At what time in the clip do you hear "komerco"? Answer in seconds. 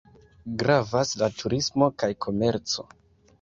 2.27-2.89